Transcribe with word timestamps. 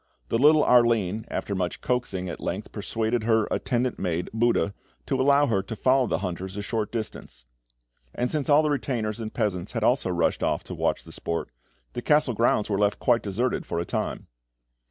The 0.29 0.39
little 0.39 0.63
Arline, 0.63 1.25
after 1.27 1.53
much 1.53 1.79
coaxing, 1.79 2.27
at 2.27 2.39
length 2.39 2.71
persuaded 2.71 3.23
her 3.25 3.47
attendant 3.51 3.99
maid, 3.99 4.31
Buda, 4.33 4.73
to 5.05 5.21
allow 5.21 5.45
her 5.45 5.61
to 5.61 5.75
follow 5.75 6.07
the 6.07 6.17
hunters 6.25 6.57
a 6.57 6.63
short 6.63 6.91
distance; 6.91 7.45
and 8.15 8.31
since 8.31 8.49
all 8.49 8.63
the 8.63 8.71
retainers 8.71 9.19
and 9.19 9.31
peasants 9.31 9.73
had 9.73 9.83
also 9.83 10.09
rushed 10.09 10.41
off 10.41 10.63
to 10.63 10.73
watch 10.73 11.03
the 11.03 11.11
sport, 11.11 11.51
the 11.93 12.01
castle 12.01 12.33
grounds 12.33 12.67
were 12.67 12.79
left 12.79 12.97
quite 12.97 13.21
deserted 13.21 13.63
for 13.63 13.77
a 13.77 13.85
time. 13.85 14.25